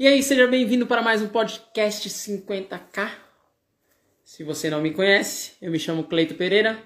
[0.00, 3.10] E aí, seja bem-vindo para mais um podcast 50k.
[4.22, 6.80] Se você não me conhece, eu me chamo Cleito Pereira.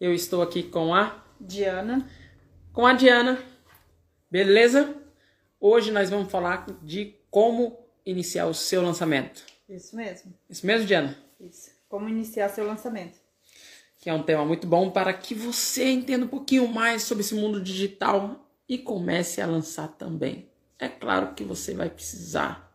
[0.00, 2.08] Eu estou aqui com a Diana.
[2.72, 3.38] com a Diana.
[4.30, 4.96] Beleza?
[5.60, 9.44] Hoje nós vamos falar de como iniciar o seu lançamento.
[9.68, 10.32] Isso mesmo.
[10.48, 11.18] Isso mesmo, Diana?
[11.38, 11.70] Isso.
[11.86, 13.20] Como iniciar seu lançamento.
[13.98, 17.34] Que é um tema muito bom para que você entenda um pouquinho mais sobre esse
[17.34, 20.53] mundo digital e comece a lançar também.
[20.78, 22.72] É claro que você vai precisar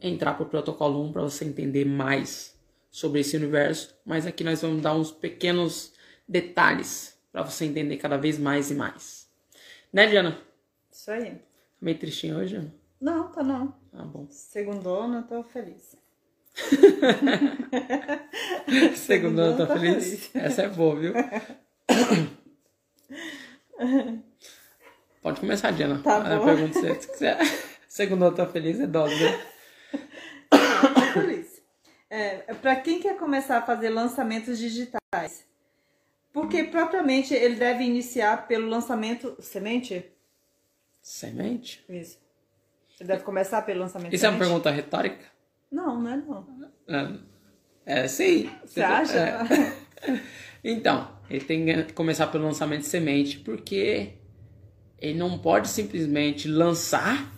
[0.00, 2.56] entrar para o protocolo 1 para você entender mais
[2.90, 5.92] sobre esse universo, mas aqui nós vamos dar uns pequenos
[6.26, 9.28] detalhes para você entender cada vez mais e mais.
[9.92, 10.38] Né, Diana?
[10.90, 11.38] Isso aí.
[11.80, 12.74] Meio tristinho hoje, Diana?
[13.00, 13.74] Não, tá não.
[13.92, 14.26] Ah, bom.
[14.30, 15.96] Segundona, tô feliz.
[18.96, 20.04] Segundo ano, tô tá feliz.
[20.04, 20.30] feliz.
[20.34, 21.12] Essa é boa, viu?
[25.22, 26.00] Pode começar, Diana.
[26.02, 26.44] Tá Eu bom.
[26.46, 27.38] pergunto se você quiser.
[27.88, 29.40] Segundo ano, tô feliz, é dose, né?
[31.12, 31.62] Feliz.
[32.10, 35.46] É, para quem quer começar a fazer lançamentos digitais,
[36.32, 40.04] porque propriamente ele deve iniciar pelo lançamento semente?
[41.02, 41.84] Semente?
[41.88, 42.18] Isso.
[43.00, 44.48] Ele deve começar pelo lançamento Isso é uma semente?
[44.48, 45.24] pergunta retórica?
[45.70, 46.16] Não, não é
[46.86, 47.20] não.
[47.86, 48.50] É, é sim.
[48.64, 49.18] Você acha?
[49.18, 50.18] É.
[50.62, 54.17] Então, ele tem que começar pelo lançamento de semente, porque
[54.98, 57.32] ele não pode simplesmente lançar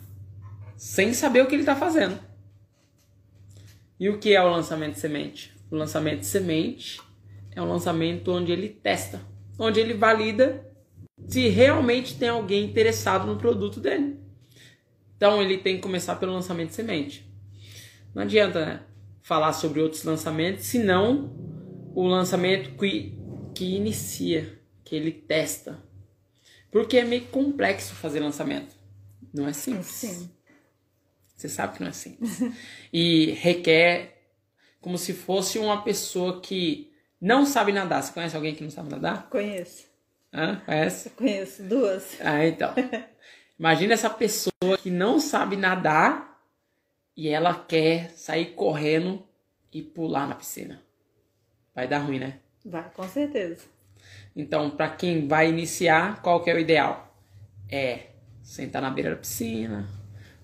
[0.76, 2.18] sem saber o que ele está fazendo.
[3.98, 5.54] E o que é o lançamento de semente?
[5.70, 7.00] O lançamento de semente
[7.52, 9.20] é um lançamento onde ele testa,
[9.58, 10.66] onde ele valida
[11.28, 14.18] se realmente tem alguém interessado no produto dele.
[15.16, 17.30] Então ele tem que começar pelo lançamento de semente.
[18.14, 18.82] Não adianta né,
[19.20, 21.30] falar sobre outros lançamentos, senão
[21.94, 23.18] o lançamento que,
[23.54, 25.78] que inicia, que ele testa.
[26.70, 28.74] Porque é meio complexo fazer lançamento.
[29.32, 29.86] Não é simples.
[29.86, 30.30] Sim.
[31.34, 32.38] Você sabe que não é simples.
[32.92, 34.18] e requer
[34.80, 38.02] como se fosse uma pessoa que não sabe nadar.
[38.02, 39.28] Você conhece alguém que não sabe nadar?
[39.28, 39.88] Conheço.
[40.32, 40.62] Hã?
[40.64, 41.08] Conhece?
[41.08, 42.16] Eu conheço duas.
[42.20, 42.72] Ah, então.
[43.58, 46.40] Imagina essa pessoa que não sabe nadar
[47.16, 49.26] e ela quer sair correndo
[49.72, 50.82] e pular na piscina.
[51.74, 52.40] Vai dar ruim, né?
[52.64, 53.64] Vai, com certeza.
[54.34, 57.14] Então, para quem vai iniciar, qual que é o ideal?
[57.68, 58.06] É
[58.42, 59.88] sentar na beira da piscina,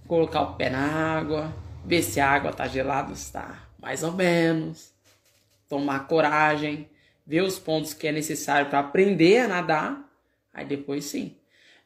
[0.06, 1.52] colocar o pé na água,
[1.84, 4.92] ver se a água tá gelada, ou está mais ou menos,
[5.68, 6.88] tomar coragem,
[7.24, 10.10] ver os pontos que é necessário para aprender a nadar,
[10.52, 11.36] aí depois sim.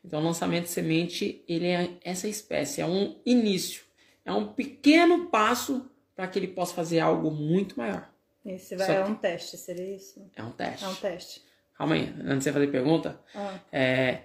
[0.05, 3.83] Então, o lançamento de semente, ele é essa espécie, é um início,
[4.25, 8.09] é um pequeno passo para que ele possa fazer algo muito maior.
[8.45, 10.27] Esse vai, é um teste, seria isso?
[10.35, 10.85] É um teste.
[10.85, 11.50] É um teste.
[11.89, 14.23] Aí, antes de você fazer pergunta, Ah, é,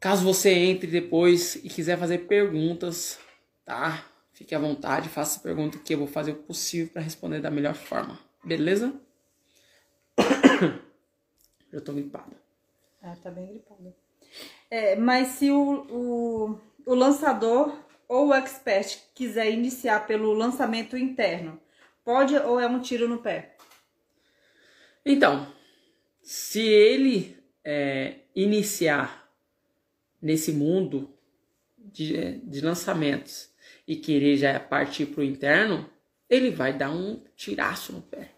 [0.00, 3.18] caso você entre depois e quiser fazer perguntas,
[3.64, 4.04] tá?
[4.32, 7.74] Fique à vontade, faça pergunta que eu vou fazer o possível para responder da melhor
[7.74, 8.18] forma.
[8.44, 8.94] Beleza?
[11.72, 12.34] Eu tô gripado.
[13.02, 13.94] ah, tá bem gripado.
[14.70, 17.76] É, mas se o, o, o lançador
[18.08, 21.60] ou o expert quiser iniciar pelo lançamento interno,
[22.04, 23.56] pode ou é um tiro no pé?
[25.04, 25.46] Então,
[26.30, 29.32] se ele é, iniciar
[30.20, 31.08] nesse mundo
[31.78, 33.48] de, de lançamentos
[33.86, 35.88] e querer já partir para o interno,
[36.28, 38.32] ele vai dar um tiraço no pé.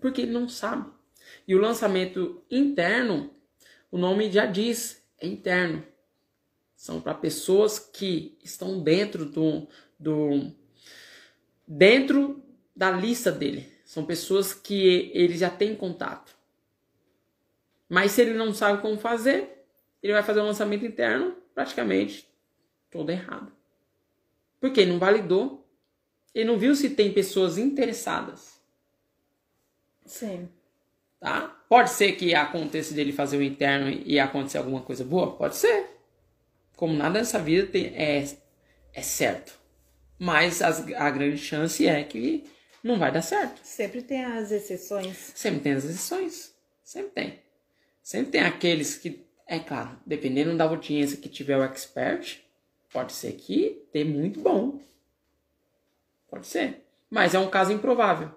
[0.00, 0.90] Porque ele não sabe.
[1.46, 3.32] E o lançamento interno,
[3.88, 5.86] o nome já diz, é interno.
[6.74, 10.50] São para pessoas que estão dentro do, do
[11.68, 12.42] dentro
[12.74, 13.72] da lista dele.
[13.84, 16.41] São pessoas que ele já tem contato.
[17.92, 19.66] Mas se ele não sabe como fazer,
[20.02, 22.26] ele vai fazer um lançamento interno praticamente
[22.90, 23.52] todo errado.
[24.58, 25.62] Porque ele não validou,
[26.34, 28.58] ele não viu se tem pessoas interessadas,
[30.06, 30.48] Sim.
[31.20, 31.48] tá?
[31.68, 35.36] Pode ser que aconteça dele fazer o interno e acontecer alguma coisa boa?
[35.36, 35.86] Pode ser.
[36.74, 38.24] Como nada nessa vida tem, é,
[38.94, 39.52] é certo.
[40.18, 42.44] Mas as- a grande chance é que
[42.82, 43.60] não vai dar certo.
[43.62, 45.32] Sempre tem as exceções.
[45.34, 46.54] Sempre tem as exceções.
[46.82, 47.42] Sempre tem.
[48.02, 52.40] Sempre tem aqueles que, é claro, dependendo da audiência que tiver o expert,
[52.92, 54.80] pode ser que dê muito bom.
[56.28, 56.84] Pode ser.
[57.08, 58.30] Mas é um caso improvável.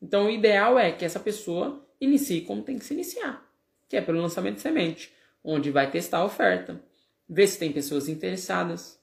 [0.00, 3.46] Então o ideal é que essa pessoa inicie como tem que se iniciar,
[3.88, 5.12] que é pelo lançamento de semente,
[5.44, 6.80] onde vai testar a oferta,
[7.28, 8.98] ver se tem pessoas interessadas.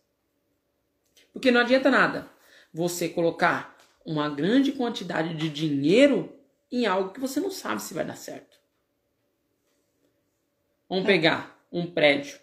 [1.32, 2.28] Porque não adianta nada
[2.74, 6.34] você colocar uma grande quantidade de dinheiro
[6.72, 8.59] em algo que você não sabe se vai dar certo.
[10.90, 12.40] Vamos pegar um prédio.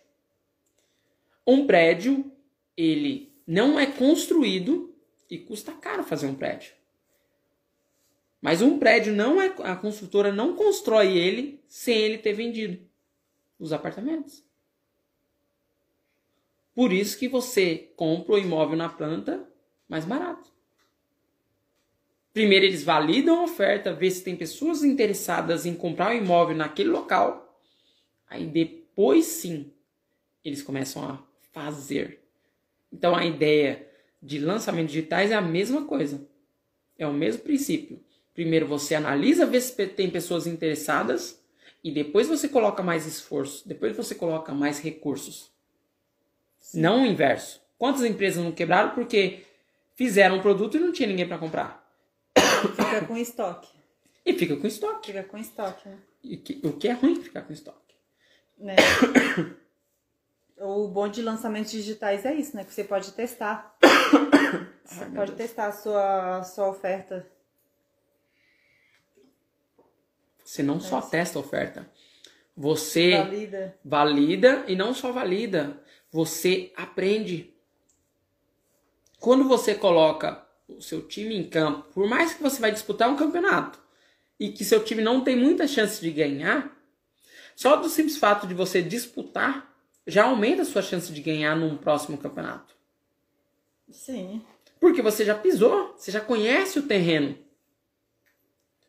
[1.45, 2.31] Um prédio,
[2.77, 4.95] ele não é construído
[5.29, 6.73] E custa caro fazer um prédio.
[8.41, 12.79] Mas um prédio não é a construtora não constrói ele sem ele ter vendido
[13.59, 14.45] os apartamentos.
[16.73, 19.49] Por isso que você compra o imóvel na planta
[19.89, 20.53] mais barato.
[22.33, 26.91] Primeiro eles validam a oferta, vê se tem pessoas interessadas em comprar o imóvel naquele
[26.91, 27.46] local.
[28.29, 29.73] Aí depois sim,
[30.45, 32.21] eles começam a fazer.
[32.93, 33.89] Então a ideia
[34.23, 36.27] de lançamentos digitais é a mesma coisa.
[36.99, 38.01] É o mesmo princípio.
[38.35, 41.43] Primeiro você analisa, vê se tem pessoas interessadas
[41.83, 45.51] e depois você coloca mais esforço, depois você coloca mais recursos.
[46.59, 46.81] Sim.
[46.81, 47.63] Não o inverso.
[47.79, 49.45] Quantas empresas não quebraram porque
[49.95, 51.87] fizeram um produto e não tinha ninguém para comprar?
[52.75, 53.69] Fica com estoque.
[54.25, 55.07] E fica com estoque.
[55.13, 55.99] Fica com estoque, né?
[56.65, 57.86] O que é ruim ficar com estoque.
[58.59, 58.77] Né?
[60.59, 62.65] o bom de lançamentos digitais é isso, né?
[62.65, 63.77] Que você pode testar.
[64.87, 67.27] Você Ai, pode testar a sua, a sua oferta.
[70.45, 71.11] Você não é só isso.
[71.11, 71.91] testa a oferta.
[72.57, 73.79] Você valida.
[73.85, 75.83] valida e não só valida.
[76.11, 77.53] Você aprende.
[79.19, 83.17] Quando você coloca o seu time em campo, por mais que você vai disputar um
[83.17, 83.81] campeonato
[84.39, 86.76] e que seu time não tem muita chance de ganhar,
[87.57, 89.75] só do simples fato de você disputar
[90.07, 92.77] já aumenta a sua chance de ganhar num próximo campeonato.
[93.91, 94.45] Sim.
[94.79, 97.37] Porque você já pisou, você já conhece o terreno.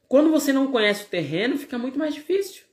[0.08, 2.66] Quando você não conhece o terreno, fica muito mais difícil.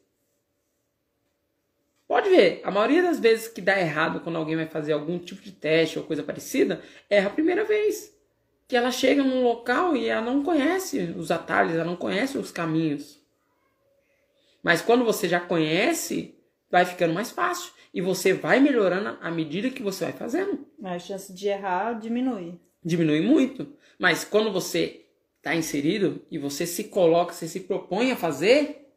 [2.06, 5.40] Pode ver, a maioria das vezes que dá errado quando alguém vai fazer algum tipo
[5.40, 8.14] de teste ou coisa parecida, erra a primeira vez
[8.66, 12.50] que ela chega num local e ela não conhece os atalhos, ela não conhece os
[12.50, 13.23] caminhos.
[14.64, 16.34] Mas quando você já conhece,
[16.70, 17.70] vai ficando mais fácil.
[17.92, 20.66] E você vai melhorando à medida que você vai fazendo.
[20.82, 22.58] A chance de errar diminui.
[22.82, 23.76] Diminui muito.
[23.98, 25.04] Mas quando você
[25.36, 28.88] está inserido e você se coloca, você se propõe a fazer,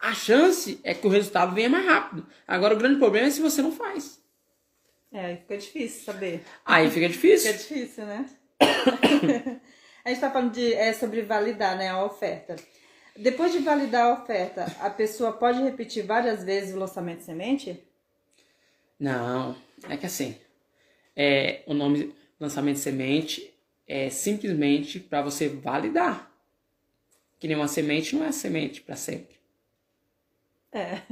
[0.00, 2.26] a chance é que o resultado venha mais rápido.
[2.48, 4.18] Agora, o grande problema é se você não faz.
[5.12, 6.42] É, aí fica difícil saber.
[6.64, 7.52] Aí fica difícil.
[7.52, 8.26] fica difícil, né?
[10.04, 12.56] a gente está falando de, é, sobre validar né, a oferta.
[13.16, 17.82] Depois de validar a oferta, a pessoa pode repetir várias vezes o lançamento de semente?
[18.98, 19.56] Não,
[19.88, 20.36] é que assim,
[21.14, 23.52] é, o nome lançamento de semente
[23.86, 26.30] é simplesmente para você validar.
[27.38, 29.36] Que nem uma semente não é semente para sempre.
[30.72, 31.02] É.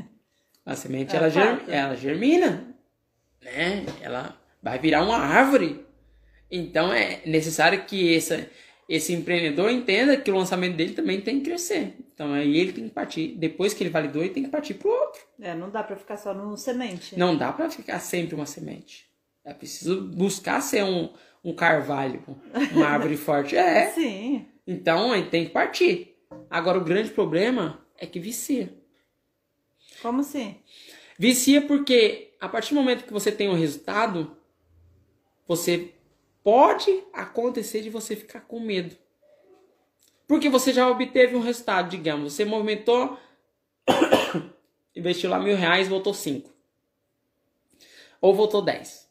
[0.64, 2.74] A semente é ela, germ, ela germina,
[3.42, 3.84] né?
[4.00, 5.84] Ela vai virar uma árvore
[6.50, 8.48] então é necessário que esse,
[8.90, 11.94] esse empreendedor entenda que o lançamento dele também tem que crescer.
[12.12, 14.88] Então aí ele tem que partir, depois que ele validou, ele tem que partir para
[14.88, 15.20] o outro.
[15.40, 17.16] É, não dá para ficar só no semente.
[17.16, 19.08] Não dá para ficar sempre uma semente.
[19.44, 21.08] É preciso buscar ser um,
[21.44, 22.20] um carvalho,
[22.72, 23.56] uma árvore forte.
[23.56, 23.90] É.
[23.90, 24.44] Sim.
[24.66, 26.16] Então ele tem que partir.
[26.50, 28.74] Agora o grande problema é que vicia.
[30.02, 30.56] Como assim?
[31.16, 34.36] Vicia porque a partir do momento que você tem um resultado,
[35.46, 35.92] você
[36.42, 38.96] pode acontecer de você ficar com medo.
[40.26, 43.18] Porque você já obteve um resultado, digamos, você movimentou,
[44.94, 46.50] investiu lá mil reais, voltou cinco.
[48.20, 49.08] Ou voltou dez.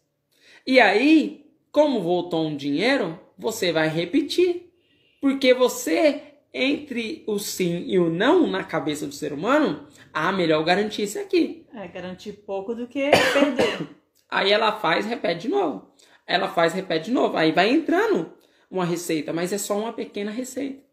[0.65, 4.71] E aí, como voltou um dinheiro, você vai repetir.
[5.19, 10.63] Porque você, entre o sim e o não na cabeça do ser humano, ah, melhor
[10.63, 11.65] garantir isso aqui.
[11.73, 13.89] É, garantir pouco do que perder.
[14.29, 15.89] aí ela faz, repete de novo
[16.29, 17.35] ela faz, repete de novo.
[17.35, 18.31] Aí vai entrando
[18.69, 20.83] uma receita, mas é só uma pequena receita.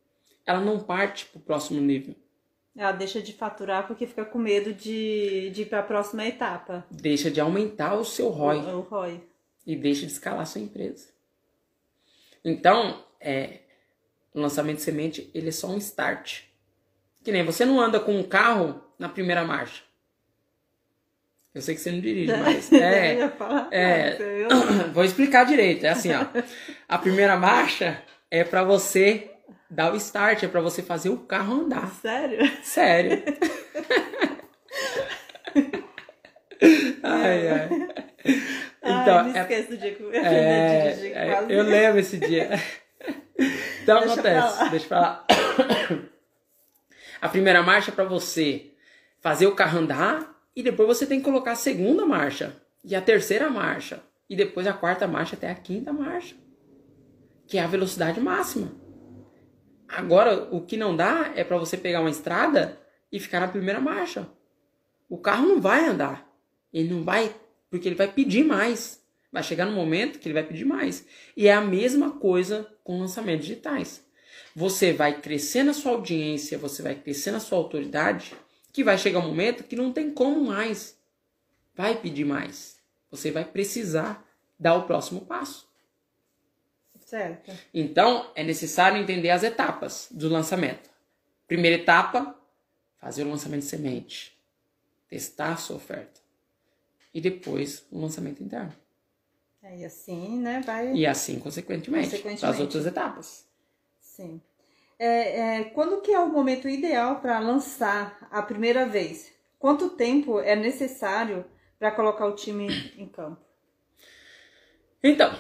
[0.47, 2.17] Ela não parte para o próximo nível.
[2.75, 6.87] Ela deixa de faturar porque fica com medo de, de ir para a próxima etapa.
[6.91, 8.59] Deixa de aumentar o seu ROI.
[8.61, 9.21] O, o ROI.
[9.67, 11.09] E deixa de escalar a sua empresa.
[12.43, 13.61] Então, é,
[14.33, 16.45] o lançamento de semente, ele é só um start.
[17.23, 19.83] Que nem você não anda com um carro na primeira marcha.
[21.57, 22.71] Eu sei que você não dirige, mas.
[22.71, 23.17] É,
[23.71, 24.19] é,
[24.93, 25.87] vou explicar direito.
[25.87, 26.27] É assim, ó.
[26.87, 29.31] A primeira marcha é para você
[29.71, 31.89] dar o start, é para você fazer o carro andar.
[31.95, 32.53] Sério?
[32.63, 33.23] Sério.
[37.03, 37.69] ai, ai.
[38.83, 42.19] Então, ai, não é, esqueço do dia que eu é, dirigir, é, Eu lembro esse
[42.19, 42.51] dia.
[43.83, 45.25] Então deixa acontece, pra deixa eu falar.
[47.19, 48.73] A primeira marcha é para você
[49.23, 53.03] fazer o carro andar e depois você tem que colocar a segunda marcha e a
[53.03, 56.35] terceira marcha e depois a quarta marcha até a quinta marcha,
[57.47, 58.73] que é a velocidade máxima.
[59.87, 62.81] Agora, o que não dá é para você pegar uma estrada
[63.13, 64.27] e ficar na primeira marcha.
[65.09, 66.27] O carro não vai andar.
[66.73, 67.33] Ele não vai,
[67.71, 69.01] porque ele vai pedir mais.
[69.31, 71.07] Vai chegar no momento que ele vai pedir mais.
[71.37, 74.05] E é a mesma coisa com lançamentos digitais.
[74.57, 78.35] Você vai crescer na sua audiência, você vai crescer na sua autoridade,
[78.77, 80.99] que vai chegar um momento que não tem como mais.
[81.75, 82.79] Vai pedir mais.
[83.11, 84.23] Você vai precisar
[84.59, 85.67] dar o próximo passo.
[87.01, 87.51] Certo.
[87.73, 90.91] Então, é necessário entender as etapas do lançamento.
[91.49, 92.39] Primeira etapa,
[92.99, 94.39] fazer o lançamento de semente.
[95.09, 96.21] Testar a sua oferta.
[97.15, 98.75] E depois, o lançamento interno.
[99.63, 100.93] É, e assim, né, vai...
[100.93, 102.45] E assim, consequentemente, Consequentemente.
[102.45, 103.47] as outras etapas.
[104.03, 104.39] Sim.
[104.99, 109.33] É, é, quando que é o momento ideal para lançar a primeira vez?
[109.59, 111.45] Quanto tempo é necessário
[111.79, 113.45] para colocar o time em campo?
[115.03, 115.39] Então,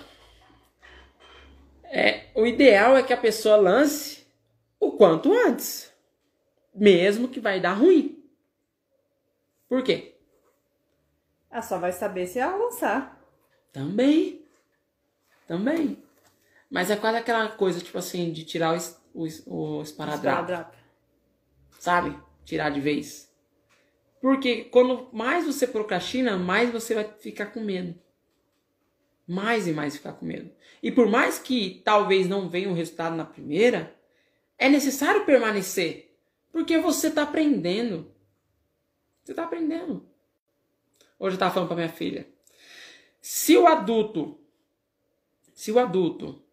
[1.84, 4.26] é, o ideal é que a pessoa lance
[4.78, 5.92] o quanto antes,
[6.74, 8.22] mesmo que vai dar ruim.
[9.68, 10.14] Por quê?
[11.50, 13.18] Ah, só vai saber se ela lançar.
[13.72, 14.44] Também.
[15.46, 16.02] Também.
[16.70, 18.80] Mas é quase aquela coisa, tipo assim, de tirar o,
[19.16, 20.76] o, o esparadrapo, Esparadrapo.
[21.78, 22.20] sabe?
[22.44, 23.34] Tirar de vez.
[24.20, 27.98] Porque quando mais você procrastina, mais você vai ficar com medo.
[29.26, 30.50] Mais e mais ficar com medo.
[30.82, 33.96] E por mais que talvez não venha o resultado na primeira,
[34.58, 36.16] é necessário permanecer.
[36.52, 38.14] Porque você está aprendendo.
[39.24, 40.08] Você está aprendendo.
[41.18, 42.28] Hoje eu estava falando para minha filha.
[43.20, 44.38] Se o adulto,
[45.52, 46.45] se o adulto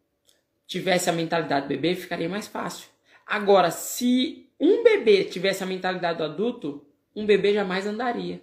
[0.68, 2.88] tivesse a mentalidade do bebê, ficaria mais fácil.
[3.26, 8.42] Agora, se um bebê tivesse a mentalidade do adulto, um bebê jamais andaria.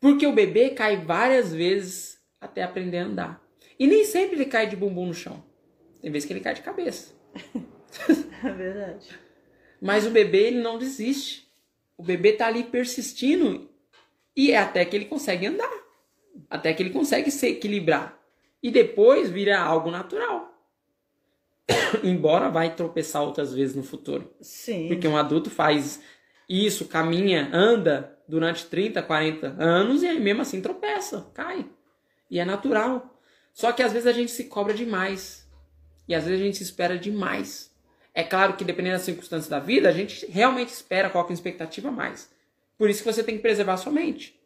[0.00, 3.50] Porque o bebê cai várias vezes até aprender a andar.
[3.78, 5.42] E nem sempre ele cai de bumbum no chão.
[6.00, 7.14] Tem vezes que ele cai de cabeça.
[8.42, 9.08] É verdade.
[9.80, 11.50] Mas o bebê ele não desiste.
[11.96, 13.68] O bebê tá ali persistindo
[14.36, 15.70] e é até que ele consegue andar,
[16.48, 18.18] até que ele consegue se equilibrar
[18.62, 20.49] e depois vira algo natural.
[22.02, 24.88] Embora vai tropeçar outras vezes no futuro, Sim.
[24.88, 26.00] porque um adulto faz
[26.48, 31.66] isso, caminha, anda durante 30, 40 anos e aí mesmo assim tropeça, cai.
[32.30, 33.18] E é natural.
[33.52, 35.48] Só que às vezes a gente se cobra demais.
[36.06, 37.70] E às vezes a gente se espera demais.
[38.14, 41.88] É claro que dependendo das circunstâncias da vida, a gente realmente espera, coloca uma expectativa
[41.88, 42.30] a mais.
[42.76, 44.40] Por isso que você tem que preservar sua mente.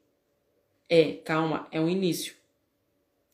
[0.88, 2.34] É, calma, é um início.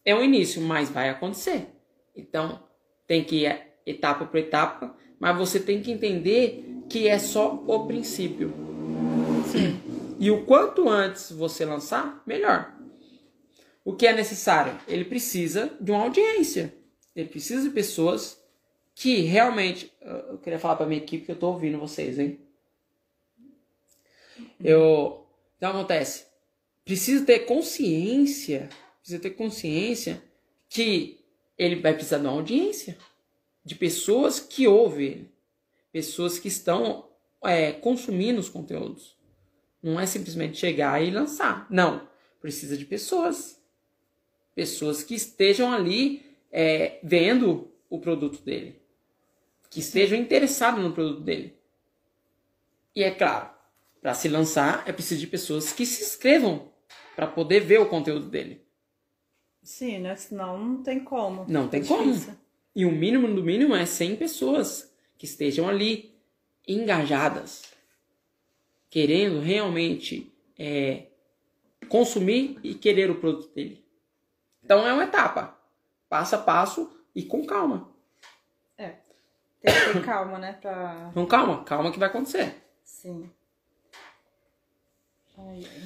[0.05, 1.69] É um início, mas vai acontecer.
[2.15, 2.63] Então,
[3.07, 7.87] tem que ir etapa por etapa, mas você tem que entender que é só o
[7.87, 8.53] princípio.
[10.19, 12.75] E o quanto antes você lançar, melhor.
[13.85, 14.79] O que é necessário?
[14.87, 16.75] Ele precisa de uma audiência.
[17.17, 18.39] Ele precisa de pessoas
[18.95, 19.91] que realmente.
[20.01, 22.39] Eu queria falar para minha equipe que eu tô ouvindo vocês, hein?
[24.63, 25.27] Eu.
[25.57, 26.27] Então acontece.
[26.85, 28.69] Precisa ter consciência.
[29.01, 30.23] Precisa ter consciência
[30.69, 31.19] que
[31.57, 32.99] ele vai precisar de uma audiência.
[33.65, 35.31] De pessoas que ouvem ele.
[35.93, 37.09] Pessoas que estão
[37.45, 39.17] é, consumindo os conteúdos.
[39.83, 41.67] Não é simplesmente chegar e lançar.
[41.71, 42.09] Não.
[42.41, 43.61] Precisa de pessoas.
[44.55, 48.81] Pessoas que estejam ali é, vendo o produto dele.
[49.69, 51.57] Que estejam interessados no produto dele.
[52.95, 53.51] E é claro,
[54.01, 56.71] para se lançar é preciso de pessoas que se inscrevam
[57.15, 58.65] para poder ver o conteúdo dele.
[59.63, 60.17] Sim, né?
[60.17, 61.45] Senão não tem como.
[61.49, 62.15] Não tem É como.
[62.75, 66.15] E o mínimo do mínimo é 100 pessoas que estejam ali
[66.67, 67.65] engajadas,
[68.89, 71.07] querendo realmente é,
[71.89, 73.85] consumir e querer o produto dele.
[74.63, 75.59] Então é uma etapa,
[76.09, 77.91] passo a passo e com calma.
[78.79, 78.97] É.
[79.61, 80.53] Tem que ter calma, né?
[80.55, 81.09] Pra.
[81.11, 82.55] Então calma, calma que vai acontecer.
[82.85, 83.29] Sim.
[85.37, 85.83] Ai, ai.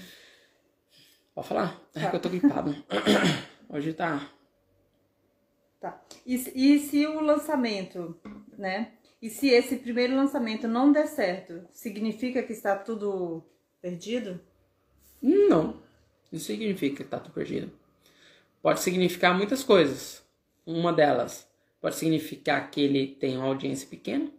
[1.35, 1.81] Pode falar?
[1.95, 2.11] É Tá.
[2.11, 2.75] que eu tô gripado.
[3.69, 4.29] Hoje tá.
[5.85, 6.03] Tá.
[6.25, 8.19] E, se- e se o lançamento,
[8.57, 8.93] né?
[9.21, 13.43] E se esse primeiro lançamento não der certo, significa que está tudo
[13.83, 14.41] perdido?
[15.21, 15.83] Não.
[16.33, 17.71] Isso significa que tá tudo perdido.
[18.62, 20.26] Pode significar muitas coisas.
[20.64, 21.47] Uma delas
[21.83, 24.31] pode significar que ele tem uma audiência pequena.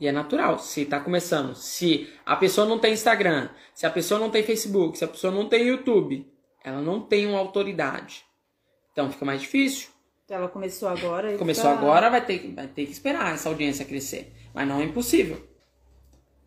[0.00, 1.54] E é natural, se tá começando.
[1.54, 5.30] Se a pessoa não tem Instagram, se a pessoa não tem Facebook, se a pessoa
[5.30, 6.26] não tem YouTube,
[6.64, 8.24] ela não tem uma autoridade.
[8.92, 9.88] Então fica mais difícil.
[10.28, 13.48] Ela começou agora e Começou tá- agora, vai ter, que- vai ter que esperar essa
[13.50, 14.32] audiência crescer.
[14.54, 15.46] Mas não é impossível.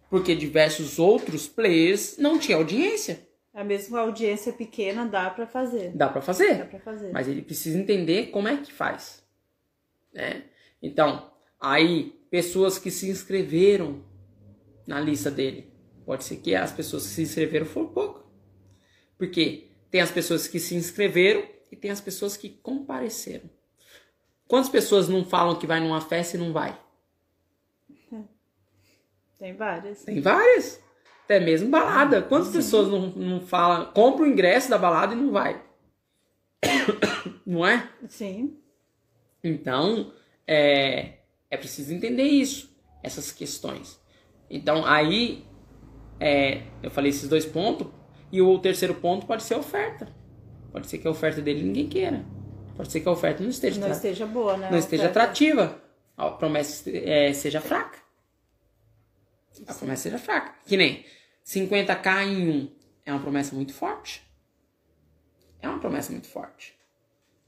[0.09, 3.27] Porque diversos outros players não tinham audiência.
[3.53, 5.91] A mesma audiência pequena dá pra fazer.
[5.95, 6.55] Dá pra fazer.
[6.57, 7.11] Dá pra fazer.
[7.11, 9.23] Mas ele precisa entender como é que faz.
[10.13, 10.43] Né?
[10.81, 14.03] Então, aí, pessoas que se inscreveram
[14.87, 15.71] na lista dele.
[16.05, 18.25] Pode ser que as pessoas que se inscreveram foram pouco.
[19.17, 21.43] Porque Tem as pessoas que se inscreveram
[21.75, 23.49] e tem as pessoas que compareceram.
[24.47, 26.79] Quantas pessoas não falam que vai numa festa e não vai?
[29.37, 30.03] Tem várias.
[30.05, 30.81] Tem várias.
[31.25, 32.21] Até mesmo balada.
[32.21, 32.53] Quantas Sim.
[32.53, 35.61] pessoas não, não falam, compram o ingresso da balada e não vai?
[37.45, 37.89] não é?
[38.07, 38.57] Sim.
[39.43, 40.13] Então,
[40.47, 41.17] é,
[41.49, 43.99] é preciso entender isso, essas questões.
[44.49, 45.45] Então, aí,
[46.19, 47.87] é, eu falei esses dois pontos,
[48.31, 50.07] e o terceiro ponto pode ser oferta.
[50.75, 52.25] Pode ser que a oferta dele ninguém queira.
[52.75, 54.69] Pode ser que a oferta não esteja, não esteja boa, né?
[54.69, 55.81] Não esteja atrativa.
[56.17, 57.97] A promessa é, seja fraca.
[59.49, 59.79] A Sim.
[59.79, 60.53] promessa seja fraca.
[60.65, 61.05] Que nem
[61.45, 62.71] 50k em um.
[63.05, 64.21] É uma promessa muito forte.
[65.61, 66.75] É uma promessa muito forte.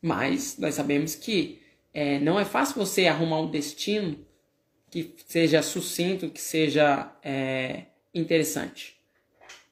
[0.01, 1.61] Mas nós sabemos que
[1.93, 4.25] é, não é fácil você arrumar um destino
[4.89, 8.97] que seja sucinto, que seja é, interessante.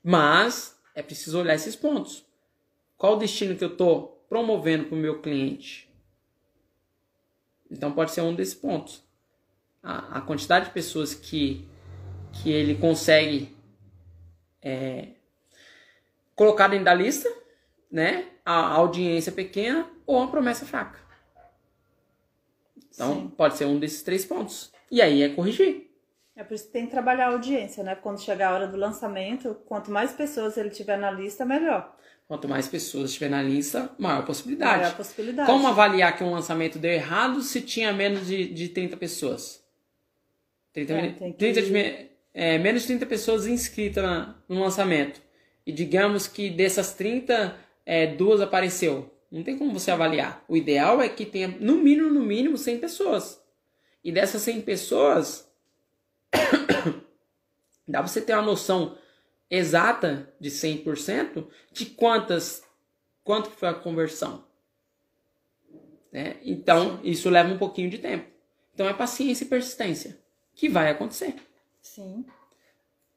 [0.03, 2.25] Mas é preciso olhar esses pontos.
[3.05, 5.87] Qual o destino que eu estou promovendo para o meu cliente?
[7.69, 9.03] Então pode ser um desses pontos.
[9.83, 11.69] A, a quantidade de pessoas que,
[12.33, 13.55] que ele consegue
[14.59, 15.09] é,
[16.35, 17.31] colocar dentro da lista,
[17.91, 18.27] né?
[18.43, 20.97] A audiência pequena ou uma promessa fraca.
[22.91, 23.29] Então, Sim.
[23.37, 24.73] pode ser um desses três pontos.
[24.89, 25.94] E aí é corrigir.
[26.35, 27.95] É por isso que tem que trabalhar a audiência, né?
[27.95, 31.95] Quando chegar a hora do lançamento, quanto mais pessoas ele tiver na lista, melhor.
[32.27, 34.81] Quanto mais pessoas tiver na lista, maior possibilidade.
[34.81, 35.49] Maior possibilidade.
[35.49, 39.63] Como avaliar que um lançamento deu errado se tinha menos de, de 30 pessoas?
[40.73, 45.21] 30, é, 30 de, é, menos de 30 pessoas inscritas na, no lançamento.
[45.65, 49.09] E digamos que dessas 30, é, duas apareceu.
[49.31, 50.43] Não tem como você avaliar.
[50.47, 53.41] O ideal é que tenha no mínimo, no mínimo, 100 pessoas.
[54.03, 55.44] E dessas 100 pessoas,
[57.87, 58.97] dá pra você ter uma noção
[59.49, 62.63] exata de 100% de quantas,
[63.23, 64.45] quanto foi a conversão.
[66.11, 66.37] Né?
[66.43, 68.29] Então, isso leva um pouquinho de tempo.
[68.73, 70.19] Então, é paciência e persistência
[70.53, 71.35] que vai acontecer.
[71.81, 72.25] Sim.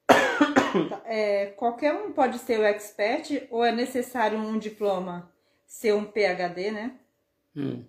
[1.04, 5.32] é, qualquer um pode ser o expert ou é necessário um diploma?
[5.68, 6.98] ser um PhD, né?
[7.54, 7.84] Hum.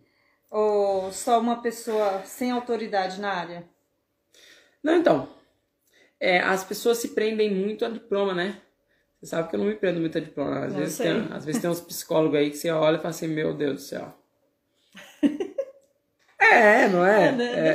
[0.52, 3.70] Ou só uma pessoa sem autoridade na área?
[4.84, 5.28] Não, então.
[6.20, 8.62] É, as pessoas se prendem muito a diploma, né?
[9.20, 10.66] Você sabe que eu não me prendo muito a diploma.
[10.66, 13.28] Às, vezes tem, às vezes tem uns psicólogos aí que você olha e fala assim,
[13.28, 14.14] meu Deus do céu.
[16.42, 17.28] É, não é?
[17.28, 17.70] É, né?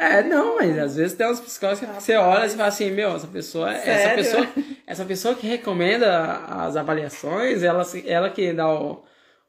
[0.00, 2.90] é, é, não, mas às vezes tem uns psicólogos que você olha e fala assim,
[2.90, 4.48] meu, essa pessoa, essa pessoa,
[4.86, 9.04] essa pessoa que recomenda as avaliações, ela, ela que dá o,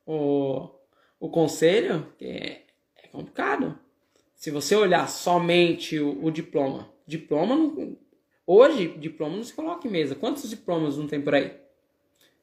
[0.06, 0.70] o,
[1.20, 2.60] o conselho, é,
[3.02, 3.80] é complicado.
[4.42, 7.96] Se você olhar somente o, o diploma, diploma não,
[8.48, 10.16] hoje diploma não se coloca em mesa.
[10.16, 11.56] Quantos diplomas não tem por aí?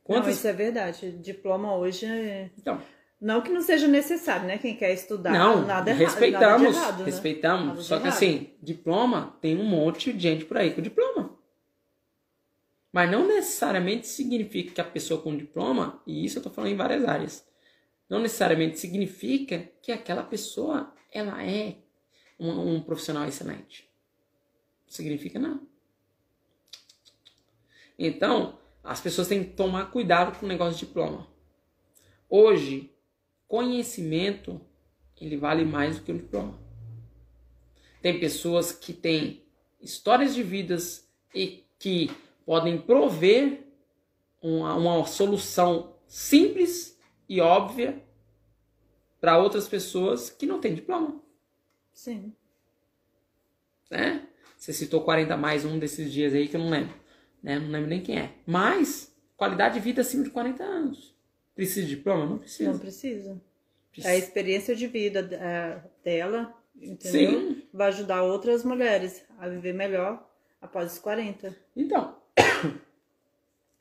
[0.05, 0.27] Quantos...
[0.27, 1.11] Não, isso é verdade.
[1.11, 2.51] Diploma hoje é...
[2.57, 2.81] Então,
[3.21, 4.59] não que não seja necessário, né?
[4.59, 7.05] Quem quer estudar, não, nada respeitamos, errado, nada errado, né?
[7.05, 7.67] respeitamos.
[7.67, 8.15] Nada só que errado.
[8.15, 11.37] assim, diploma tem um monte de gente por aí com diploma.
[12.93, 16.77] Mas não necessariamente significa que a pessoa com diploma, e isso eu tô falando em
[16.77, 17.45] várias áreas,
[18.09, 21.75] não necessariamente significa que aquela pessoa ela é
[22.39, 23.89] um, um profissional excelente.
[24.87, 25.67] Significa não.
[27.99, 31.27] Então, as pessoas têm que tomar cuidado com o negócio de diploma.
[32.29, 32.93] Hoje,
[33.47, 34.61] conhecimento
[35.21, 36.59] ele vale mais do que o diploma.
[38.01, 39.43] Tem pessoas que têm
[39.81, 42.11] histórias de vidas e que
[42.47, 43.65] podem prover
[44.41, 46.99] uma, uma solução simples
[47.29, 48.03] e óbvia
[49.21, 51.21] para outras pessoas que não têm diploma.
[51.99, 52.33] Sim.
[53.91, 54.25] Né?
[54.57, 56.95] Você citou 40 mais um desses dias aí que eu não lembro.
[57.43, 57.59] Né?
[57.59, 58.35] Não lembro nem quem é.
[58.47, 61.13] Mas, qualidade de vida acima de 40 anos.
[61.57, 62.25] Precisa de diploma?
[62.25, 62.71] Não precisa.
[62.71, 63.43] Não precisa.
[63.91, 64.15] precisa.
[64.15, 65.25] A experiência de vida
[66.05, 67.41] dela, entendeu?
[67.41, 67.63] Sim.
[67.75, 70.25] Vai ajudar outras mulheres a viver melhor
[70.61, 71.53] após os 40.
[71.75, 72.17] Então,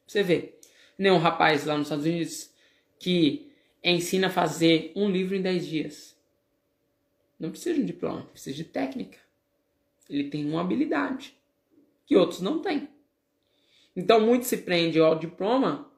[0.08, 0.56] você vê.
[0.98, 2.50] Nem um rapaz lá nos Estados Unidos
[2.98, 3.52] que
[3.84, 6.17] ensina a fazer um livro em 10 dias.
[7.40, 9.18] Não precisa de um diploma, precisa de técnica.
[10.10, 11.38] Ele tem uma habilidade
[12.06, 12.90] que outros não têm.
[13.96, 15.92] Então, muito se prende ao diploma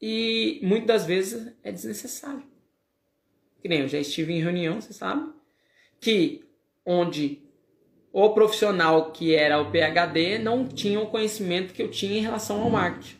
[0.00, 2.44] e muitas das vezes é desnecessário.
[3.60, 5.30] Que nem eu já estive em reunião, você sabe,
[6.00, 6.44] que
[6.84, 7.42] onde
[8.12, 12.62] o profissional que era o PhD não tinha o conhecimento que eu tinha em relação
[12.62, 13.16] ao marketing.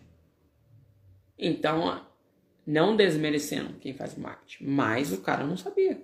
[1.38, 2.04] Então,
[2.66, 6.00] não desmerecendo quem faz marketing, mas o cara não sabia.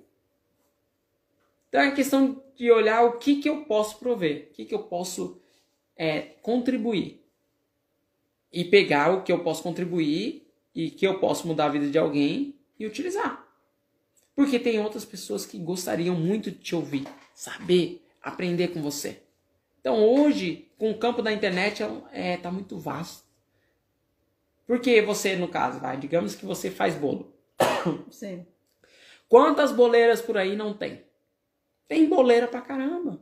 [1.69, 4.85] Então é questão de olhar o que, que eu posso prover, o que, que eu
[4.85, 5.41] posso
[5.97, 7.23] é, contribuir.
[8.53, 11.99] E pegar o que eu posso contribuir e que eu posso mudar a vida de
[11.99, 13.47] alguém e utilizar.
[14.35, 19.23] Porque tem outras pessoas que gostariam muito de te ouvir, saber, aprender com você.
[19.81, 23.25] Então hoje, com o campo da internet, é, tá muito vasto.
[24.67, 27.33] Porque você, no caso, vai, digamos que você faz bolo.
[28.11, 28.45] Sim.
[29.29, 31.06] Quantas boleiras por aí não tem?
[31.89, 33.21] Tem boleira pra caramba.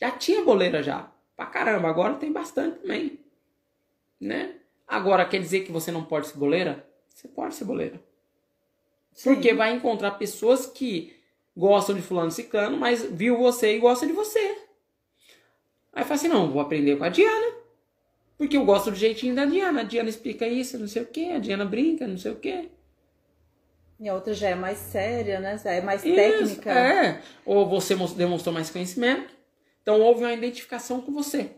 [0.00, 1.10] Já tinha boleira já.
[1.36, 1.88] Pra caramba.
[1.88, 3.20] Agora tem bastante também.
[4.20, 4.56] Né?
[4.86, 6.86] Agora, quer dizer que você não pode ser boleira?
[7.08, 8.00] Você pode ser boleira.
[9.12, 9.34] Sim.
[9.34, 11.16] Porque vai encontrar pessoas que
[11.56, 14.58] gostam de fulano ciclano, mas viu você e gosta de você.
[15.92, 17.56] Aí fala assim, não, vou aprender com a Diana.
[18.36, 19.80] Porque eu gosto do jeitinho da Diana.
[19.80, 21.30] A Diana explica isso, não sei o que.
[21.30, 22.68] A Diana brinca, não sei o que.
[23.98, 25.58] E a outra já é mais séria, né?
[25.58, 26.70] Já é mais Isso, técnica.
[26.70, 27.22] É.
[27.44, 29.34] Ou você demonstrou mais conhecimento.
[29.82, 31.50] Então houve uma identificação com você.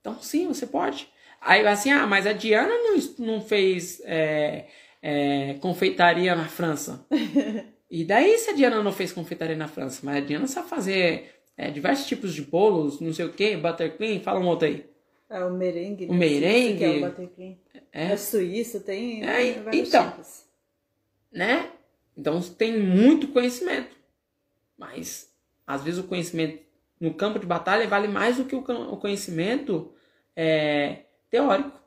[0.00, 1.08] Então sim, você pode.
[1.40, 4.66] Aí assim, ah, mas a Diana não, não fez é,
[5.02, 7.04] é, confeitaria na França.
[7.90, 10.00] e daí se a Diana não fez confeitaria na França?
[10.02, 14.20] Mas a Diana sabe fazer é, diversos tipos de bolos, não sei o que, buttercream,
[14.20, 14.88] fala um outro aí.
[15.28, 16.06] É o merengue.
[16.06, 16.78] O merengue.
[16.78, 17.58] Que é o buttercream.
[17.92, 18.12] É.
[18.12, 20.49] é suíço, tem, é, então, tipos
[21.30, 21.70] né?
[22.16, 23.96] Então tem muito conhecimento.
[24.76, 25.32] Mas
[25.66, 26.62] às vezes o conhecimento
[27.00, 29.92] no campo de batalha vale mais do que o conhecimento
[30.36, 31.80] é, teórico.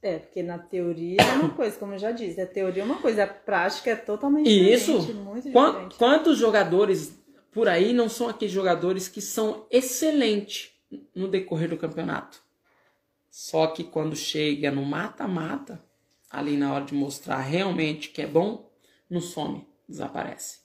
[0.00, 3.00] É, porque na teoria é uma coisa, como eu já disse, a teoria é uma
[3.00, 5.00] coisa, a prática é totalmente Isso.
[5.00, 5.20] diferente.
[5.20, 5.96] Muito diferente.
[5.96, 7.18] Quantos jogadores
[7.50, 10.70] por aí não são aqueles jogadores que são excelentes
[11.14, 12.40] no decorrer do campeonato?
[13.30, 15.82] Só que quando chega no mata-mata,
[16.36, 18.70] ali na hora de mostrar realmente que é bom,
[19.08, 20.58] não some, desaparece.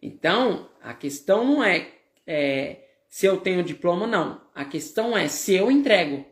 [0.00, 1.92] Então, a questão não é,
[2.26, 4.40] é se eu tenho diploma, não.
[4.54, 6.24] A questão é se eu entrego.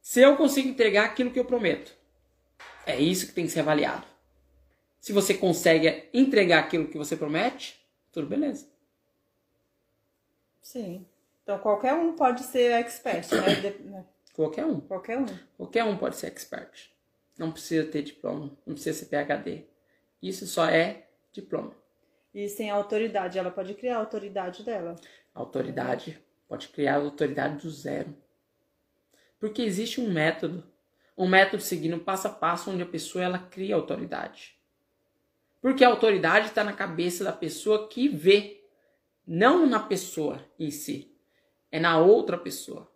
[0.00, 1.96] Se eu consigo entregar aquilo que eu prometo.
[2.84, 4.04] É isso que tem que ser avaliado.
[4.98, 8.68] Se você consegue entregar aquilo que você promete, tudo beleza.
[10.60, 11.06] Sim.
[11.44, 13.28] Então qualquer um pode ser expert,
[13.84, 14.04] né?
[14.32, 14.80] Qualquer um.
[14.80, 15.26] Qualquer um.
[15.56, 16.90] Qualquer um pode ser expert.
[17.38, 19.66] Não precisa ter diploma, não precisa ser PhD.
[20.22, 21.74] Isso só é diploma.
[22.34, 24.96] E sem autoridade, ela pode criar a autoridade dela.
[25.34, 26.18] autoridade
[26.48, 28.16] pode criar a autoridade do zero.
[29.38, 30.64] Porque existe um método,
[31.16, 34.56] um método seguindo passo a passo onde a pessoa ela cria autoridade.
[35.60, 38.64] Porque a autoridade está na cabeça da pessoa que vê,
[39.26, 41.16] não na pessoa em si,
[41.70, 42.91] é na outra pessoa.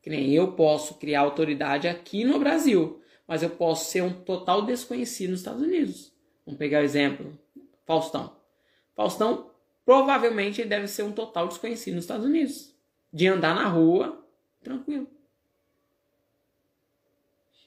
[0.00, 4.62] Que nem eu posso criar autoridade aqui no Brasil, mas eu posso ser um total
[4.62, 6.12] desconhecido nos Estados Unidos.
[6.46, 7.38] Vamos pegar o exemplo,
[7.84, 8.36] Faustão.
[8.94, 9.50] Faustão
[9.84, 12.74] provavelmente deve ser um total desconhecido nos Estados Unidos.
[13.12, 14.24] De andar na rua,
[14.62, 15.06] tranquilo.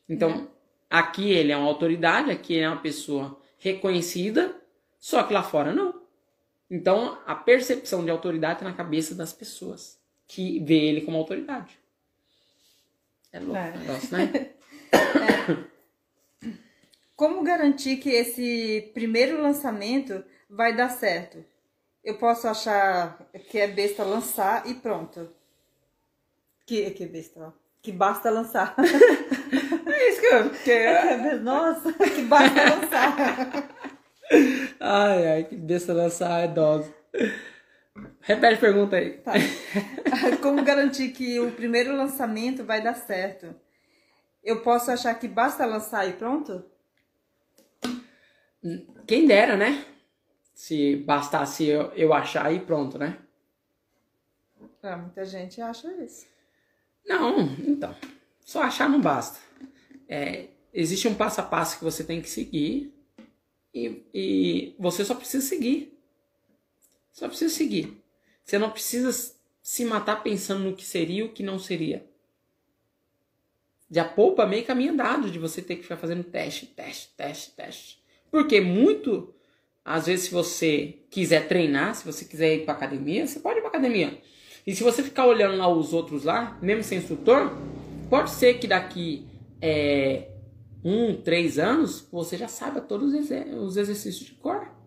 [0.08, 0.50] Então,
[0.90, 4.56] aqui ele é uma autoridade, aqui ele é uma pessoa reconhecida,
[5.00, 6.02] só que lá fora não.
[6.70, 11.81] Então, a percepção de autoridade está na cabeça das pessoas que vê ele como autoridade.
[13.32, 13.72] É louco é.
[13.78, 14.32] negócio, né?
[14.94, 15.72] É.
[17.16, 21.44] Como garantir que esse primeiro lançamento vai dar certo?
[22.04, 25.30] Eu posso achar que é besta lançar e pronto.
[26.66, 28.76] Que, que besta, Que basta lançar.
[29.86, 30.50] É isso que eu.
[30.50, 30.72] Que...
[30.72, 33.70] É, nossa, que basta lançar.
[34.80, 36.92] Ai, ai, que besta lançar é dose.
[38.22, 39.18] Repete a pergunta aí.
[39.18, 39.34] Tá.
[40.42, 43.54] Como garantir que o primeiro lançamento vai dar certo?
[44.44, 46.64] Eu posso achar que basta lançar e pronto?
[49.08, 49.86] Quem dera, né?
[50.54, 53.18] Se bastasse eu, eu achar e pronto, né?
[54.84, 56.26] Ah, muita gente acha isso.
[57.06, 57.96] Não, então.
[58.46, 59.40] Só achar não basta.
[60.08, 62.94] É, existe um passo a passo que você tem que seguir
[63.74, 66.01] e, e você só precisa seguir.
[67.12, 68.02] Só precisa seguir.
[68.44, 72.06] Você não precisa se matar pensando no que seria e o que não seria.
[73.90, 78.02] Já poupa meio caminho andado de você ter que ficar fazendo teste, teste, teste, teste.
[78.32, 79.34] Porque muito,
[79.84, 83.62] às vezes, se você quiser treinar, se você quiser ir para academia, você pode ir
[83.62, 84.22] para academia.
[84.66, 87.52] E se você ficar olhando lá os outros lá, mesmo sem instrutor,
[88.10, 89.28] pode ser que daqui
[89.62, 90.30] é,
[90.84, 94.81] um, três anos você já saiba todos os exercícios de cor.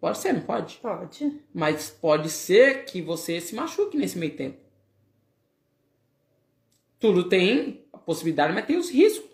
[0.00, 0.76] Pode ser, não pode?
[0.76, 1.40] Pode.
[1.52, 4.58] Mas pode ser que você se machuque nesse meio tempo.
[6.98, 9.28] Tudo tem a possibilidade, mas tem os riscos.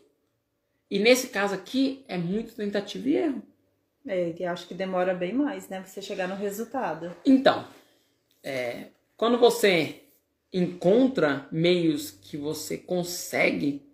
[0.90, 3.42] E nesse caso aqui é muito tentativa e erro.
[4.06, 5.82] É, e acho que demora bem mais, né?
[5.84, 7.14] Você chegar no resultado.
[7.24, 7.66] Então,
[8.42, 10.02] é, quando você
[10.52, 13.84] encontra meios que você consegue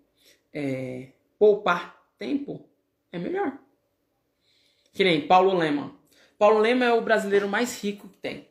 [0.53, 2.67] é, poupar tempo,
[3.11, 3.57] é melhor.
[4.91, 6.02] Que nem Paulo Lema.
[6.37, 8.47] Paulo Lema é o brasileiro mais rico que tem.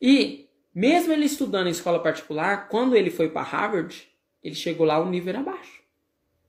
[0.00, 4.08] E mesmo ele estudando em escola particular, quando ele foi para Harvard,
[4.42, 5.82] ele chegou lá um nível abaixo.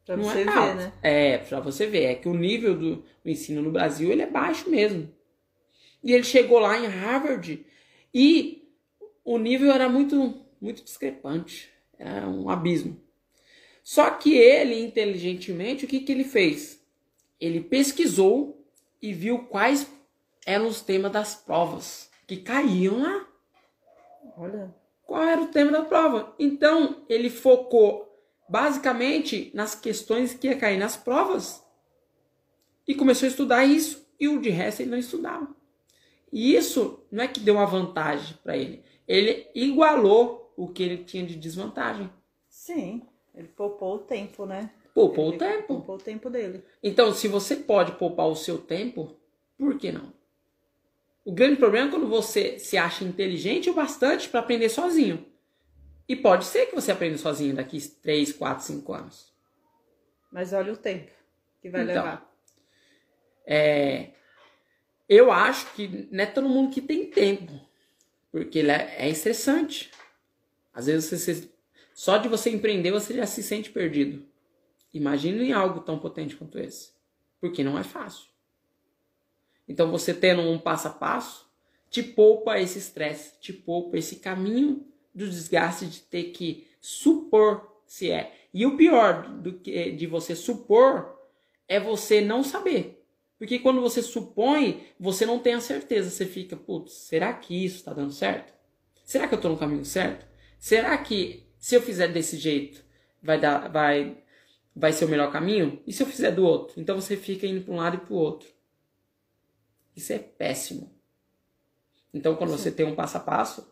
[0.05, 0.75] Pra Não você é ver, alto.
[0.75, 0.93] né?
[1.01, 2.03] É, pra você ver.
[2.03, 5.11] É que o nível do, do ensino no Brasil ele é baixo mesmo.
[6.03, 7.65] E ele chegou lá em Harvard
[8.13, 8.69] e
[9.25, 11.69] o nível era muito, muito discrepante.
[11.99, 13.01] Era um abismo.
[13.83, 16.81] Só que ele, inteligentemente, o que, que ele fez?
[17.39, 18.65] Ele pesquisou
[19.01, 19.85] e viu quais
[20.47, 23.27] eram os temas das provas que caíam lá
[24.37, 24.73] Olha.
[25.05, 26.33] qual era o tema da prova.
[26.39, 28.07] Então, ele focou
[28.47, 31.61] basicamente nas questões que ia cair nas provas
[32.87, 35.53] e começou a estudar isso e o de resto ele não estudava.
[36.31, 41.03] E isso não é que deu uma vantagem para ele, ele igualou o que ele
[41.03, 42.09] tinha de desvantagem.
[42.47, 43.05] Sim.
[43.35, 44.71] Ele poupou o tempo, né?
[44.93, 45.67] Poupou o Ele tempo.
[45.67, 46.63] Poupou o tempo dele.
[46.81, 49.15] Então, se você pode poupar o seu tempo,
[49.57, 50.16] por que não?
[51.27, 55.25] O grande problema é quando você se acha inteligente o bastante para aprender sozinho.
[56.07, 59.33] E pode ser que você aprenda sozinho daqui 3, 4, 5 anos.
[60.31, 61.11] Mas olha o tempo
[61.61, 61.95] que vai Então.
[61.95, 62.33] levar.
[63.45, 64.11] É,
[65.09, 67.51] eu acho que não é todo mundo que tem tempo.
[68.31, 69.91] Porque é, é estressante.
[70.73, 71.51] Às vezes você, se-
[71.93, 74.25] só de você empreender você já se sente perdido.
[74.93, 76.91] Imagina em algo tão potente quanto esse.
[77.41, 78.29] Porque não é fácil.
[79.67, 81.47] Então você tendo um passo a passo,
[81.89, 88.11] te poupa esse estresse, te poupa esse caminho do desgaste de ter que supor se
[88.11, 88.33] é.
[88.53, 91.17] E o pior do que de você supor
[91.67, 93.03] é você não saber.
[93.37, 96.09] Porque quando você supõe, você não tem a certeza.
[96.09, 98.53] Você fica, putz, será que isso está dando certo?
[99.03, 100.25] Será que eu estou no caminho certo?
[100.57, 102.83] Será que se eu fizer desse jeito
[103.21, 104.17] vai dar, vai,
[104.75, 105.81] vai ser o melhor caminho?
[105.85, 106.81] E se eu fizer do outro?
[106.81, 108.49] Então você fica indo para um lado e para o outro.
[109.97, 110.93] Isso é péssimo.
[112.13, 113.67] Então quando você tem um passo a passo,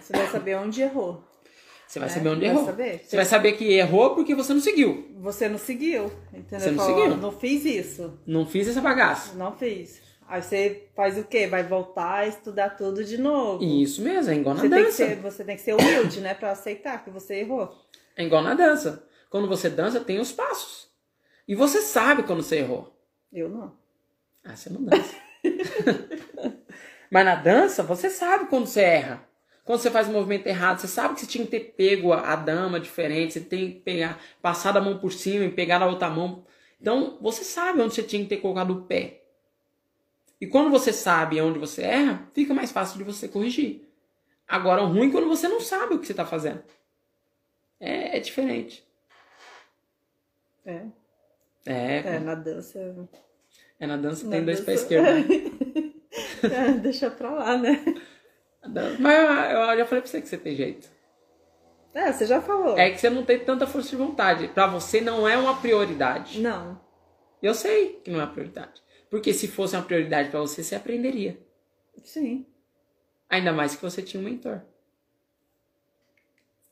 [0.00, 1.22] Você vai saber onde errou.
[1.86, 2.14] você vai né?
[2.14, 2.64] saber onde vai errou.
[2.64, 3.00] Saber.
[3.04, 5.10] Você vai saber que errou porque você não seguiu.
[5.18, 6.60] Você não seguiu, entendeu?
[6.60, 7.12] Você não Falou, seguiu.
[7.14, 8.18] "Ó, Não fiz isso.
[8.26, 9.34] Não fiz essa bagaça.
[9.34, 10.00] Não fiz.
[10.28, 11.46] Aí você faz o quê?
[11.46, 13.64] Vai voltar a estudar tudo de novo.
[13.64, 14.96] Isso mesmo, é igual na Você tem, que dança.
[15.06, 16.34] ser, você tem que ser humilde, né?
[16.34, 17.74] Pra aceitar que você errou.
[18.14, 19.04] É igual na dança.
[19.30, 20.88] Quando você dança, tem os passos.
[21.46, 22.94] E você sabe quando você errou.
[23.32, 23.72] Eu não.
[24.44, 25.16] Ah, você não dança.
[27.10, 29.28] Mas na dança, você sabe quando você erra.
[29.64, 32.32] Quando você faz o movimento errado, você sabe que você tinha que ter pego a,
[32.32, 35.86] a dama diferente, você tem que pegar, passar a mão por cima e pegar na
[35.86, 36.46] outra mão.
[36.80, 39.24] Então, você sabe onde você tinha que ter colocado o pé.
[40.40, 43.86] E quando você sabe onde você erra, fica mais fácil de você corrigir.
[44.46, 46.62] Agora, o ruim é quando você não sabe o que você está fazendo.
[47.78, 48.86] É, é diferente.
[50.64, 50.86] É.
[51.66, 53.08] É, É, na dança.
[53.80, 55.58] É na dança na tem dois dança- pés esquerdos.
[56.42, 57.84] É, deixa pra lá, né?
[58.98, 60.88] Mas eu, eu já falei pra você que você tem jeito.
[61.94, 62.78] É, você já falou.
[62.78, 64.48] É que você não tem tanta força de vontade.
[64.48, 66.40] Pra você não é uma prioridade.
[66.40, 66.80] Não.
[67.42, 68.80] Eu sei que não é uma prioridade.
[69.10, 71.38] Porque se fosse uma prioridade pra você, você aprenderia.
[72.04, 72.46] Sim.
[73.28, 74.62] Ainda mais que você tinha um mentor.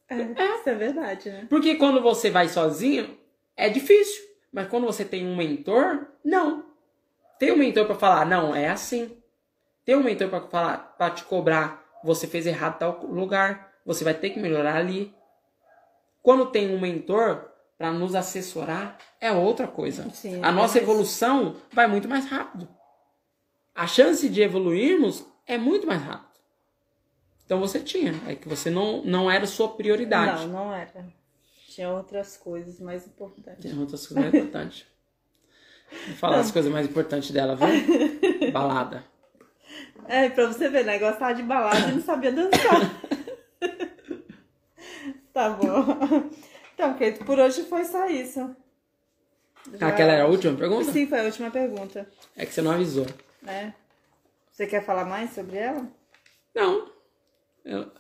[0.09, 1.47] É, isso é verdade, né?
[1.51, 3.19] Porque quando você vai sozinho,
[3.57, 4.25] é difícil.
[4.53, 6.65] Mas quando você tem um mentor, não.
[7.39, 9.17] Tem um mentor pra falar, não, é assim.
[9.85, 14.15] Tem um mentor pra falar, para te cobrar, você fez errado tal lugar, você vai
[14.15, 15.15] ter que melhorar ali.
[16.23, 20.09] Quando tem um mentor pra nos assessorar, é outra coisa.
[20.11, 22.69] Sim, A é nossa evolução vai muito mais rápido.
[23.75, 26.27] A chance de evoluirmos é muito mais rápido.
[27.45, 30.47] Então você tinha, é que você não, não era sua prioridade.
[30.47, 31.07] Não, não era.
[31.69, 33.63] Tinha outras coisas mais importantes.
[33.63, 34.87] Tem outras coisas mais importantes.
[36.19, 37.67] Falar as coisas mais importantes dela, viu?
[38.53, 39.05] Balada.
[40.09, 40.99] É, pra você ver, né?
[40.99, 42.81] Gostava de balada e não sabia dançar.
[45.33, 46.31] tá bom.
[46.75, 48.55] Então, Keito, por hoje foi só isso.
[49.75, 50.93] Já- Aquela era a última pergunta?
[50.93, 52.09] Sim, foi a última pergunta.
[52.37, 53.07] É que você não avisou.
[53.43, 53.75] Né?
[54.53, 55.87] Você quer falar mais sobre ela?
[56.55, 56.91] Não.
[57.65, 57.91] Eu,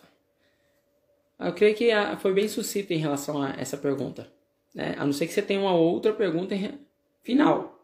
[1.41, 4.31] eu creio que foi bem sucinta em relação a essa pergunta.
[4.75, 4.95] Né?
[4.99, 6.55] A não ser que você tenha uma outra pergunta
[7.23, 7.76] final.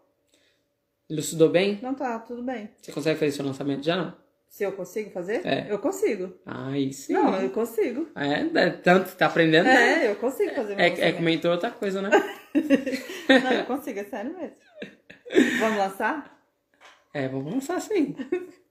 [1.11, 1.79] Elucidou bem?
[1.83, 2.71] Não, tá, tudo bem.
[2.81, 4.17] Você consegue fazer seu lançamento já não?
[4.49, 5.47] Se eu consigo fazer?
[5.47, 5.67] É.
[5.71, 6.35] Eu consigo.
[6.45, 7.15] Aí sim.
[7.15, 8.09] Não, eu consigo.
[8.15, 9.65] É, é, tanto tá aprendendo.
[9.65, 10.05] né?
[10.05, 11.17] É, eu consigo fazer meu É, é lançamento.
[11.17, 12.11] comentou outra coisa, né?
[13.43, 14.57] Não, eu consigo, é sério mesmo.
[15.59, 16.43] Vamos lançar?
[17.15, 18.15] É, vamos lançar sim.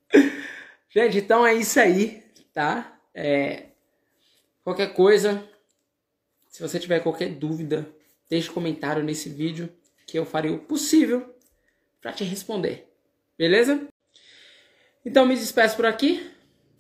[0.90, 3.00] Gente, então é isso aí, tá?
[3.14, 3.66] É,
[4.64, 5.44] Qualquer coisa,
[6.48, 7.90] se você tiver qualquer dúvida,
[8.30, 9.68] deixe um comentário nesse vídeo
[10.06, 11.34] que eu farei o possível
[12.02, 12.92] para te responder.
[13.38, 13.88] Beleza?
[15.06, 16.30] Então me despeço por aqui.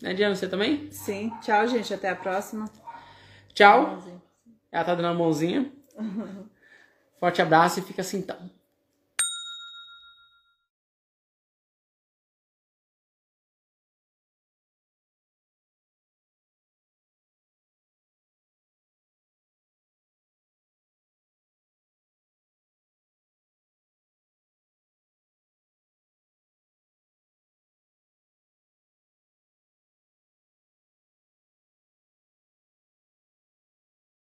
[0.01, 0.91] Né, Diana, você também?
[0.91, 1.31] Sim.
[1.41, 1.93] Tchau, gente.
[1.93, 2.69] Até a próxima.
[3.53, 4.03] Tchau.
[4.71, 5.71] Ela tá dando a mãozinha.
[7.19, 8.49] Forte abraço e fica assim então.